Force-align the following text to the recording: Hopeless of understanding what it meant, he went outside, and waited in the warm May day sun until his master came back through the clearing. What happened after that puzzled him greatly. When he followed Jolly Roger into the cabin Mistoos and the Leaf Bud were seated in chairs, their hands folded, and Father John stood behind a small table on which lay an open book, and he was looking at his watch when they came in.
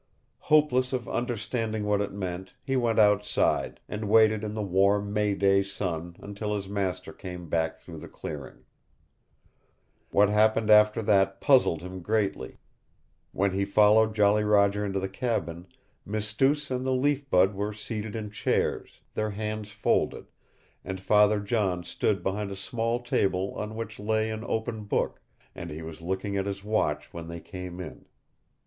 Hopeless 0.49 0.93
of 0.93 1.07
understanding 1.07 1.85
what 1.85 2.01
it 2.01 2.11
meant, 2.11 2.55
he 2.63 2.75
went 2.75 2.97
outside, 2.97 3.79
and 3.87 4.09
waited 4.09 4.43
in 4.43 4.55
the 4.55 4.63
warm 4.63 5.13
May 5.13 5.35
day 5.35 5.61
sun 5.61 6.15
until 6.23 6.55
his 6.55 6.67
master 6.67 7.13
came 7.13 7.47
back 7.47 7.77
through 7.77 7.99
the 7.99 8.07
clearing. 8.07 8.63
What 10.09 10.27
happened 10.27 10.71
after 10.71 11.03
that 11.03 11.39
puzzled 11.39 11.83
him 11.83 12.01
greatly. 12.01 12.57
When 13.31 13.51
he 13.51 13.63
followed 13.63 14.15
Jolly 14.15 14.43
Roger 14.43 14.83
into 14.83 14.99
the 14.99 15.07
cabin 15.07 15.67
Mistoos 16.03 16.71
and 16.71 16.83
the 16.83 16.89
Leaf 16.93 17.29
Bud 17.29 17.53
were 17.53 17.71
seated 17.71 18.15
in 18.15 18.31
chairs, 18.31 19.01
their 19.13 19.29
hands 19.29 19.69
folded, 19.69 20.31
and 20.83 20.99
Father 20.99 21.39
John 21.39 21.83
stood 21.83 22.23
behind 22.23 22.49
a 22.49 22.55
small 22.55 23.01
table 23.03 23.53
on 23.55 23.75
which 23.75 23.99
lay 23.99 24.31
an 24.31 24.43
open 24.47 24.85
book, 24.85 25.21
and 25.53 25.69
he 25.69 25.83
was 25.83 26.01
looking 26.01 26.37
at 26.37 26.47
his 26.47 26.63
watch 26.63 27.13
when 27.13 27.27
they 27.27 27.39
came 27.39 27.79
in. 27.79 28.07